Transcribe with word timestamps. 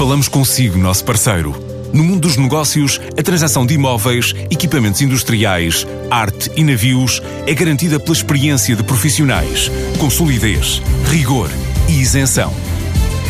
Falamos 0.00 0.28
consigo, 0.28 0.78
nosso 0.78 1.04
parceiro. 1.04 1.54
No 1.92 2.02
mundo 2.02 2.20
dos 2.20 2.38
negócios, 2.38 2.98
a 3.18 3.22
transação 3.22 3.66
de 3.66 3.74
imóveis, 3.74 4.34
equipamentos 4.50 5.02
industriais, 5.02 5.86
arte 6.10 6.50
e 6.56 6.64
navios 6.64 7.20
é 7.46 7.52
garantida 7.52 8.00
pela 8.00 8.14
experiência 8.14 8.74
de 8.74 8.82
profissionais, 8.82 9.70
com 9.98 10.08
solidez, 10.08 10.80
rigor 11.10 11.50
e 11.86 12.00
isenção. 12.00 12.50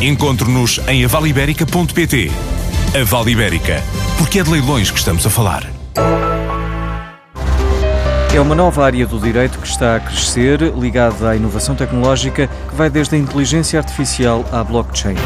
Encontre-nos 0.00 0.80
em 0.88 1.04
avaliberica.pt. 1.04 2.32
A 2.98 3.04
Vale 3.04 3.32
Ibérica, 3.32 3.82
porque 4.16 4.38
é 4.38 4.42
de 4.42 4.50
leilões 4.50 4.90
que 4.90 4.98
estamos 4.98 5.26
a 5.26 5.28
falar. 5.28 5.70
É 8.34 8.40
uma 8.40 8.54
nova 8.54 8.86
área 8.86 9.06
do 9.06 9.20
direito 9.20 9.58
que 9.58 9.68
está 9.68 9.96
a 9.96 10.00
crescer, 10.00 10.62
ligada 10.74 11.28
à 11.28 11.36
inovação 11.36 11.74
tecnológica, 11.74 12.48
que 12.70 12.74
vai 12.74 12.88
desde 12.88 13.16
a 13.16 13.18
inteligência 13.18 13.78
artificial 13.78 14.46
à 14.50 14.64
blockchain. 14.64 15.16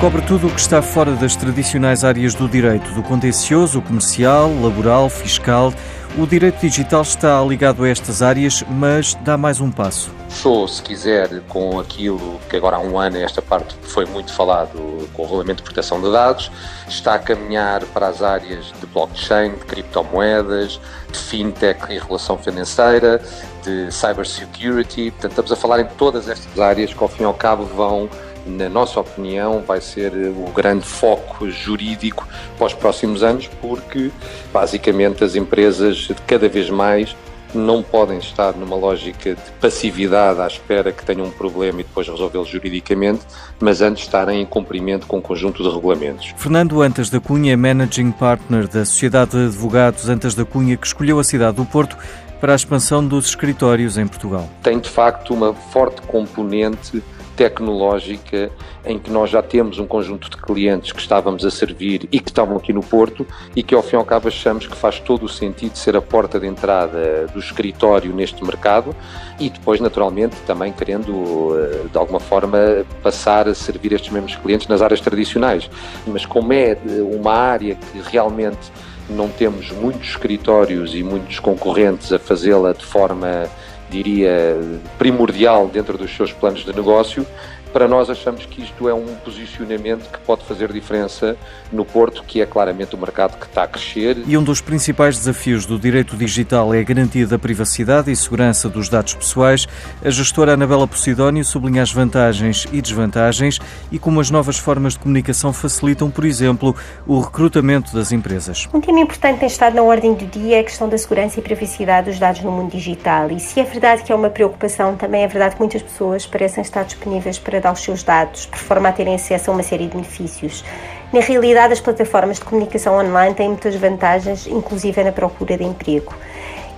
Cobre 0.00 0.22
tudo 0.22 0.46
o 0.46 0.50
que 0.50 0.58
está 0.58 0.80
fora 0.80 1.12
das 1.12 1.36
tradicionais 1.36 2.04
áreas 2.04 2.34
do 2.34 2.48
direito, 2.48 2.90
do 2.94 3.02
contencioso, 3.02 3.82
comercial, 3.82 4.50
laboral, 4.62 5.10
fiscal. 5.10 5.74
O 6.16 6.26
direito 6.26 6.58
digital 6.58 7.02
está 7.02 7.38
ligado 7.42 7.84
a 7.84 7.88
estas 7.88 8.22
áreas, 8.22 8.64
mas 8.66 9.14
dá 9.16 9.36
mais 9.36 9.60
um 9.60 9.70
passo. 9.70 10.10
Show, 10.30 10.66
se 10.66 10.82
quiser, 10.82 11.42
com 11.42 11.78
aquilo 11.78 12.40
que 12.48 12.56
agora 12.56 12.76
há 12.76 12.80
um 12.80 12.98
ano 12.98 13.18
esta 13.18 13.42
parte 13.42 13.76
foi 13.82 14.06
muito 14.06 14.32
falado 14.32 15.06
com 15.12 15.20
o 15.20 15.24
regulamento 15.26 15.58
de 15.58 15.64
proteção 15.64 16.00
de 16.00 16.10
dados, 16.10 16.50
está 16.88 17.16
a 17.16 17.18
caminhar 17.18 17.84
para 17.92 18.08
as 18.08 18.22
áreas 18.22 18.72
de 18.80 18.86
blockchain, 18.86 19.50
de 19.50 19.66
criptomoedas, 19.66 20.80
de 21.12 21.18
fintech 21.18 21.92
e 21.92 21.98
relação 21.98 22.38
financeira, 22.38 23.20
de 23.62 23.92
cybersecurity. 23.92 25.10
Portanto, 25.10 25.32
estamos 25.32 25.52
a 25.52 25.56
falar 25.56 25.80
em 25.80 25.86
todas 25.98 26.26
estas 26.26 26.58
áreas 26.58 26.94
que, 26.94 27.02
ao 27.02 27.08
fim 27.08 27.24
e 27.24 27.26
ao 27.26 27.34
cabo, 27.34 27.66
vão 27.66 28.08
na 28.46 28.68
nossa 28.68 29.00
opinião, 29.00 29.62
vai 29.66 29.80
ser 29.80 30.12
o 30.12 30.50
grande 30.52 30.84
foco 30.84 31.50
jurídico 31.50 32.26
para 32.56 32.66
os 32.66 32.74
próximos 32.74 33.22
anos, 33.22 33.48
porque 33.60 34.10
basicamente 34.52 35.22
as 35.24 35.34
empresas 35.36 36.08
cada 36.26 36.48
vez 36.48 36.70
mais 36.70 37.14
não 37.54 37.82
podem 37.82 38.18
estar 38.18 38.54
numa 38.54 38.76
lógica 38.76 39.34
de 39.34 39.50
passividade 39.60 40.40
à 40.40 40.46
espera 40.46 40.92
que 40.92 41.04
tenham 41.04 41.26
um 41.26 41.30
problema 41.30 41.80
e 41.80 41.84
depois 41.84 42.06
resolvê-lo 42.08 42.44
juridicamente, 42.44 43.22
mas 43.58 43.80
antes 43.80 44.04
estarem 44.04 44.40
em 44.40 44.46
cumprimento 44.46 45.06
com 45.06 45.18
um 45.18 45.20
conjunto 45.20 45.62
de 45.62 45.68
regulamentos. 45.68 46.32
Fernando 46.36 46.80
Antas 46.80 47.10
da 47.10 47.20
Cunha 47.20 47.52
é 47.52 47.56
Managing 47.56 48.12
Partner 48.12 48.68
da 48.68 48.84
Sociedade 48.84 49.32
de 49.32 49.46
Advogados 49.46 50.08
Antas 50.08 50.34
da 50.34 50.44
Cunha, 50.44 50.76
que 50.76 50.86
escolheu 50.86 51.18
a 51.18 51.24
cidade 51.24 51.56
do 51.56 51.64
Porto 51.64 51.96
para 52.40 52.52
a 52.52 52.56
expansão 52.56 53.06
dos 53.06 53.26
escritórios 53.26 53.98
em 53.98 54.06
Portugal. 54.06 54.48
Tem 54.62 54.78
de 54.78 54.88
facto 54.88 55.34
uma 55.34 55.52
forte 55.52 56.00
componente 56.02 57.02
tecnológica 57.40 58.50
em 58.84 58.98
que 58.98 59.10
nós 59.10 59.30
já 59.30 59.40
temos 59.40 59.78
um 59.78 59.86
conjunto 59.86 60.28
de 60.28 60.36
clientes 60.36 60.92
que 60.92 61.00
estávamos 61.00 61.42
a 61.42 61.50
servir 61.50 62.06
e 62.12 62.20
que 62.20 62.28
estavam 62.28 62.54
aqui 62.54 62.70
no 62.70 62.82
Porto 62.82 63.26
e 63.56 63.62
que 63.62 63.74
ao 63.74 63.82
fim 63.82 63.96
e 63.96 63.98
ao 63.98 64.04
cabo 64.04 64.28
achamos 64.28 64.66
que 64.66 64.76
faz 64.76 65.00
todo 65.00 65.24
o 65.24 65.28
sentido 65.28 65.74
ser 65.74 65.96
a 65.96 66.02
porta 66.02 66.38
de 66.38 66.46
entrada 66.46 67.26
do 67.32 67.38
escritório 67.38 68.12
neste 68.12 68.44
mercado 68.44 68.94
e 69.38 69.48
depois 69.48 69.80
naturalmente 69.80 70.36
também 70.46 70.70
querendo 70.70 71.56
eh, 71.56 71.86
de 71.90 71.96
alguma 71.96 72.20
forma 72.20 72.58
passar 73.02 73.48
a 73.48 73.54
servir 73.54 73.94
estes 73.94 74.12
mesmos 74.12 74.36
clientes 74.36 74.68
nas 74.68 74.82
áreas 74.82 75.00
tradicionais. 75.00 75.70
Mas 76.06 76.26
como 76.26 76.52
é 76.52 76.76
uma 77.10 77.32
área 77.32 77.74
que 77.74 78.02
realmente 78.02 78.70
não 79.08 79.30
temos 79.30 79.72
muitos 79.72 80.10
escritórios 80.10 80.94
e 80.94 81.02
muitos 81.02 81.38
concorrentes 81.38 82.12
a 82.12 82.18
fazê-la 82.18 82.74
de 82.74 82.84
forma 82.84 83.48
diria, 83.90 84.56
primordial 84.98 85.68
dentro 85.68 85.98
dos 85.98 86.14
seus 86.14 86.32
planos 86.32 86.64
de 86.64 86.72
negócio, 86.72 87.26
para 87.72 87.88
nós 87.88 88.10
achamos 88.10 88.46
que 88.46 88.62
isto 88.62 88.88
é 88.88 88.94
um 88.94 89.14
posicionamento 89.16 90.10
que 90.10 90.18
pode 90.20 90.44
fazer 90.44 90.72
diferença 90.72 91.36
no 91.72 91.84
Porto, 91.84 92.24
que 92.24 92.40
é 92.40 92.46
claramente 92.46 92.94
o 92.94 92.98
mercado 92.98 93.38
que 93.38 93.46
está 93.46 93.64
a 93.64 93.68
crescer. 93.68 94.18
E 94.26 94.36
um 94.36 94.42
dos 94.42 94.60
principais 94.60 95.16
desafios 95.16 95.66
do 95.66 95.78
direito 95.78 96.16
digital 96.16 96.74
é 96.74 96.80
a 96.80 96.82
garantia 96.82 97.26
da 97.26 97.38
privacidade 97.38 98.10
e 98.10 98.16
segurança 98.16 98.68
dos 98.68 98.88
dados 98.88 99.14
pessoais. 99.14 99.66
A 100.04 100.10
gestora 100.10 100.54
Anabela 100.54 100.86
Posidónio 100.86 101.44
sublinha 101.44 101.82
as 101.82 101.92
vantagens 101.92 102.66
e 102.72 102.80
desvantagens 102.82 103.58
e 103.90 103.98
como 103.98 104.20
as 104.20 104.30
novas 104.30 104.58
formas 104.58 104.94
de 104.94 105.00
comunicação 105.00 105.52
facilitam, 105.52 106.10
por 106.10 106.24
exemplo, 106.24 106.74
o 107.06 107.20
recrutamento 107.20 107.94
das 107.94 108.12
empresas. 108.12 108.68
Um 108.74 108.80
tema 108.80 109.00
importante 109.00 109.40
tem 109.40 109.48
estado 109.48 109.74
na 109.74 109.82
ordem 109.82 110.14
do 110.14 110.26
dia 110.26 110.56
é 110.56 110.60
a 110.60 110.64
questão 110.64 110.88
da 110.88 110.98
segurança 110.98 111.38
e 111.38 111.42
privacidade 111.42 112.10
dos 112.10 112.18
dados 112.18 112.42
no 112.42 112.50
mundo 112.50 112.72
digital. 112.72 113.30
E 113.30 113.38
se 113.38 113.60
é 113.60 113.64
verdade 113.64 114.02
que 114.02 114.12
é 114.12 114.14
uma 114.14 114.30
preocupação, 114.30 114.96
também 114.96 115.22
é 115.22 115.28
verdade 115.28 115.54
que 115.54 115.60
muitas 115.60 115.82
pessoas 115.82 116.26
parecem 116.26 116.62
estar 116.62 116.84
disponíveis 116.84 117.38
para 117.38 117.59
dar 117.60 117.72
os 117.72 117.80
seus 117.80 118.02
dados, 118.02 118.46
por 118.46 118.58
forma 118.58 118.88
a 118.88 118.92
terem 118.92 119.14
acesso 119.14 119.50
a 119.50 119.54
uma 119.54 119.62
série 119.62 119.86
de 119.86 119.92
benefícios. 119.92 120.64
Na 121.12 121.20
realidade, 121.20 121.72
as 121.72 121.80
plataformas 121.80 122.38
de 122.38 122.44
comunicação 122.44 122.96
online 122.96 123.34
têm 123.34 123.48
muitas 123.48 123.74
vantagens, 123.74 124.46
inclusive 124.46 125.02
na 125.02 125.12
procura 125.12 125.56
de 125.56 125.64
emprego. 125.64 126.14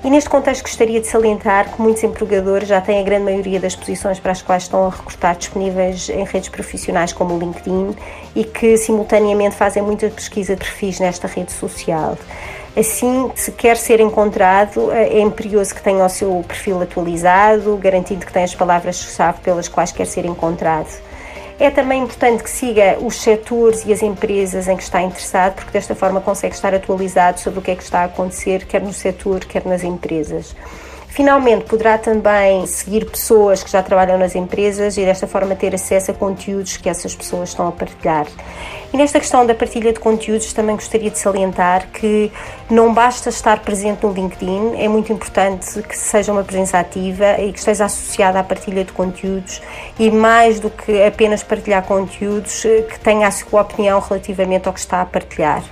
E 0.04 0.10
neste 0.10 0.28
contexto 0.28 0.62
gostaria 0.62 1.00
de 1.00 1.06
salientar 1.06 1.70
que 1.70 1.80
muitos 1.80 2.02
empregadores 2.02 2.66
já 2.66 2.80
têm 2.80 2.98
a 2.98 3.02
grande 3.04 3.24
maioria 3.24 3.60
das 3.60 3.76
posições 3.76 4.18
para 4.18 4.32
as 4.32 4.42
quais 4.42 4.64
estão 4.64 4.84
a 4.84 4.90
recrutar 4.90 5.36
disponíveis 5.36 6.08
em 6.08 6.24
redes 6.24 6.48
profissionais 6.48 7.12
como 7.12 7.36
o 7.36 7.38
LinkedIn 7.38 7.94
e 8.34 8.42
que 8.42 8.76
simultaneamente 8.76 9.54
fazem 9.54 9.80
muita 9.80 10.08
pesquisa 10.08 10.56
de 10.56 10.60
perfis 10.64 10.98
nesta 10.98 11.28
rede 11.28 11.52
social. 11.52 12.18
Assim, 12.74 13.30
se 13.34 13.52
quer 13.52 13.76
ser 13.76 14.00
encontrado, 14.00 14.90
é 14.92 15.20
imperioso 15.20 15.74
que 15.74 15.82
tenha 15.82 16.04
o 16.04 16.08
seu 16.08 16.42
perfil 16.48 16.80
atualizado, 16.80 17.76
garantindo 17.76 18.24
que 18.24 18.32
tem 18.32 18.44
as 18.44 18.54
palavras-chave 18.54 19.40
pelas 19.40 19.68
quais 19.68 19.92
quer 19.92 20.06
ser 20.06 20.24
encontrado. 20.24 20.88
É 21.60 21.70
também 21.70 22.02
importante 22.02 22.42
que 22.42 22.48
siga 22.48 22.96
os 22.98 23.20
setores 23.20 23.84
e 23.84 23.92
as 23.92 24.02
empresas 24.02 24.68
em 24.68 24.76
que 24.76 24.82
está 24.82 25.02
interessado, 25.02 25.56
porque 25.56 25.70
desta 25.70 25.94
forma 25.94 26.20
consegue 26.20 26.54
estar 26.54 26.74
atualizado 26.74 27.38
sobre 27.40 27.58
o 27.58 27.62
que 27.62 27.70
é 27.70 27.76
que 27.76 27.82
está 27.82 28.00
a 28.00 28.04
acontecer, 28.04 28.64
quer 28.64 28.80
no 28.80 28.92
setor, 28.92 29.44
quer 29.44 29.66
nas 29.66 29.84
empresas. 29.84 30.56
Finalmente, 31.12 31.66
poderá 31.66 31.98
também 31.98 32.66
seguir 32.66 33.04
pessoas 33.04 33.62
que 33.62 33.70
já 33.70 33.82
trabalham 33.82 34.16
nas 34.16 34.34
empresas 34.34 34.96
e 34.96 35.04
desta 35.04 35.26
forma 35.26 35.54
ter 35.54 35.74
acesso 35.74 36.10
a 36.10 36.14
conteúdos 36.14 36.78
que 36.78 36.88
essas 36.88 37.14
pessoas 37.14 37.50
estão 37.50 37.68
a 37.68 37.72
partilhar. 37.72 38.26
E 38.90 38.96
nesta 38.96 39.20
questão 39.20 39.44
da 39.44 39.54
partilha 39.54 39.92
de 39.92 40.00
conteúdos, 40.00 40.54
também 40.54 40.74
gostaria 40.74 41.10
de 41.10 41.18
salientar 41.18 41.88
que 41.88 42.32
não 42.70 42.94
basta 42.94 43.28
estar 43.28 43.60
presente 43.60 44.06
no 44.06 44.10
LinkedIn, 44.10 44.76
é 44.78 44.88
muito 44.88 45.12
importante 45.12 45.82
que 45.82 45.98
seja 45.98 46.32
uma 46.32 46.42
presença 46.42 46.78
ativa 46.78 47.38
e 47.38 47.52
que 47.52 47.58
esteja 47.58 47.84
associada 47.84 48.40
à 48.40 48.42
partilha 48.42 48.82
de 48.82 48.92
conteúdos 48.92 49.60
e 49.98 50.10
mais 50.10 50.60
do 50.60 50.70
que 50.70 51.02
apenas 51.02 51.42
partilhar 51.42 51.82
conteúdos, 51.82 52.62
que 52.62 52.98
tenha 53.00 53.28
a 53.28 53.30
sua 53.30 53.60
opinião 53.60 54.00
relativamente 54.00 54.66
ao 54.66 54.72
que 54.72 54.80
está 54.80 55.02
a 55.02 55.04
partilhar. 55.04 55.62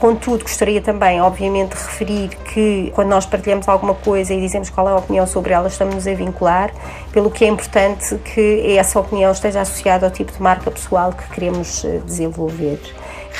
Contudo, 0.00 0.42
gostaria 0.42 0.80
também, 0.80 1.20
obviamente, 1.20 1.76
de 1.76 1.82
referir 1.82 2.28
que 2.28 2.92
quando 2.94 3.08
nós 3.08 3.26
partilhamos 3.26 3.68
alguma 3.68 3.94
coisa 3.94 4.32
e 4.32 4.40
dizemos 4.40 4.70
qual 4.70 4.88
é 4.88 4.92
a 4.92 4.96
opinião 4.96 5.26
sobre 5.26 5.52
ela, 5.52 5.66
estamos-nos 5.66 6.06
a 6.06 6.14
vincular, 6.14 6.72
pelo 7.10 7.28
que 7.32 7.44
é 7.44 7.48
importante 7.48 8.16
que 8.18 8.76
essa 8.76 9.00
opinião 9.00 9.32
esteja 9.32 9.60
associada 9.60 10.06
ao 10.06 10.12
tipo 10.12 10.30
de 10.32 10.40
marca 10.40 10.70
pessoal 10.70 11.12
que 11.12 11.28
queremos 11.30 11.84
eh, 11.84 12.00
desenvolver. 12.06 12.78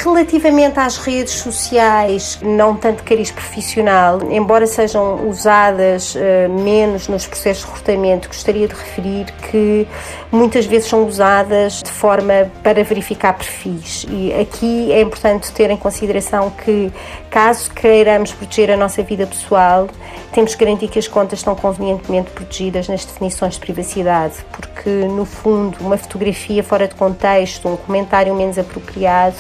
Relativamente 0.01 0.79
às 0.79 0.97
redes 0.97 1.35
sociais, 1.35 2.39
não 2.41 2.77
tanto 2.77 3.03
cariz 3.03 3.33
profissional, 3.33 4.21
embora 4.31 4.65
sejam 4.65 5.29
usadas 5.29 6.15
uh, 6.15 6.49
menos 6.49 7.09
nos 7.09 7.27
processos 7.27 7.65
de 7.65 7.71
recrutamento, 7.71 8.29
gostaria 8.29 8.69
de 8.69 8.75
referir 8.75 9.27
que 9.51 9.89
muitas 10.31 10.67
vezes 10.67 10.89
são 10.89 11.05
usadas 11.05 11.83
de 11.83 11.91
forma 11.91 12.49
para 12.63 12.85
verificar 12.85 13.33
perfis. 13.33 14.07
E 14.09 14.33
aqui 14.35 14.93
é 14.93 15.01
importante 15.01 15.51
ter 15.51 15.69
em 15.69 15.77
consideração 15.77 16.49
que, 16.49 16.93
caso 17.29 17.69
queiramos 17.73 18.31
proteger 18.31 18.71
a 18.71 18.77
nossa 18.77 19.03
vida 19.03 19.27
pessoal, 19.27 19.89
temos 20.33 20.55
que 20.55 20.65
garantir 20.65 20.87
que 20.87 21.01
as 21.01 21.09
contas 21.09 21.41
estão 21.41 21.57
convenientemente 21.57 22.31
protegidas 22.31 22.87
nas 22.87 23.05
definições 23.05 23.55
de 23.55 23.61
privacidade, 23.61 24.35
porque, 24.53 24.91
no 24.91 25.25
fundo, 25.25 25.77
uma 25.81 25.97
fotografia 25.97 26.63
fora 26.63 26.87
de 26.87 26.95
contexto, 26.95 27.67
um 27.67 27.77
comentário 27.77 28.33
menos 28.33 28.59
apropriado, 28.59 29.35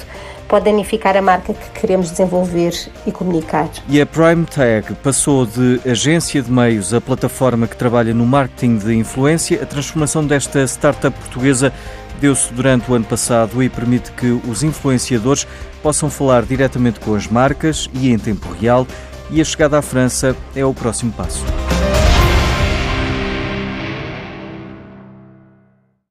pode 0.48 0.64
danificar 0.64 1.16
a 1.16 1.22
marca 1.22 1.52
que 1.52 1.80
queremos 1.80 2.10
desenvolver 2.10 2.72
e 3.06 3.12
comunicar. 3.12 3.68
E 3.88 4.00
a 4.00 4.06
Prime 4.06 4.46
Tag 4.46 4.94
passou 5.02 5.46
de 5.46 5.80
agência 5.86 6.42
de 6.42 6.50
meios 6.50 6.94
a 6.94 7.00
plataforma 7.00 7.66
que 7.66 7.76
trabalha 7.76 8.14
no 8.14 8.26
marketing 8.26 8.78
de 8.78 8.94
influência. 8.94 9.62
A 9.62 9.66
transformação 9.66 10.26
desta 10.26 10.66
startup 10.66 11.16
portuguesa 11.18 11.72
deu-se 12.20 12.52
durante 12.52 12.90
o 12.90 12.94
ano 12.94 13.04
passado 13.04 13.62
e 13.62 13.68
permite 13.68 14.10
que 14.12 14.40
os 14.48 14.62
influenciadores 14.62 15.46
possam 15.82 16.10
falar 16.10 16.42
diretamente 16.42 16.98
com 17.00 17.14
as 17.14 17.26
marcas 17.28 17.88
e 17.92 18.10
em 18.10 18.18
tempo 18.18 18.50
real. 18.52 18.86
E 19.30 19.40
a 19.40 19.44
chegada 19.44 19.78
à 19.78 19.82
França 19.82 20.34
é 20.56 20.64
o 20.64 20.72
próximo 20.72 21.12
passo. 21.12 21.44